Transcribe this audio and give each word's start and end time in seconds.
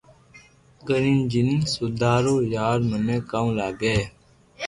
ڪرين 0.87 1.19
جن 1.31 1.49
سوڙاو 1.73 2.35
يار 2.55 2.77
مني 2.89 3.17
ڪاو 3.31 3.47
لاگي 3.59 3.97